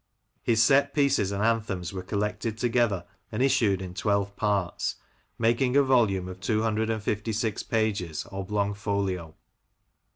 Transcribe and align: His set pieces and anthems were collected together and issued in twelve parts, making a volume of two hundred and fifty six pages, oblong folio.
His 0.41 0.63
set 0.63 0.95
pieces 0.95 1.31
and 1.31 1.43
anthems 1.43 1.93
were 1.93 2.01
collected 2.01 2.57
together 2.57 3.05
and 3.31 3.43
issued 3.43 3.83
in 3.83 3.93
twelve 3.93 4.35
parts, 4.35 4.95
making 5.37 5.77
a 5.77 5.83
volume 5.83 6.27
of 6.27 6.39
two 6.39 6.63
hundred 6.63 6.89
and 6.89 7.03
fifty 7.03 7.31
six 7.31 7.61
pages, 7.61 8.25
oblong 8.31 8.73
folio. 8.73 9.35